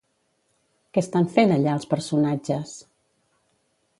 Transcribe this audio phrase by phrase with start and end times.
[0.97, 2.75] Què estan fent allà els personatges?